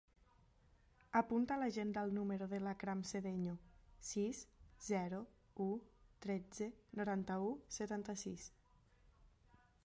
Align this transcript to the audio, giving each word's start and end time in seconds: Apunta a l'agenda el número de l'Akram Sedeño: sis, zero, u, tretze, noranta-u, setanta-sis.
Apunta 1.19 1.53
a 1.55 1.61
l'agenda 1.63 2.03
el 2.07 2.13
número 2.15 2.47
de 2.53 2.59
l'Akram 2.67 3.03
Sedeño: 3.09 3.53
sis, 4.13 4.39
zero, 4.87 5.21
u, 5.67 5.69
tretze, 6.27 6.71
noranta-u, 7.03 7.53
setanta-sis. 7.79 8.49